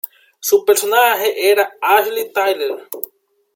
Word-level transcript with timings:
Su 0.39 0.65
personaje 0.65 1.51
era 1.51 1.73
Ashley 1.79 2.33
Tyler. 2.33 2.89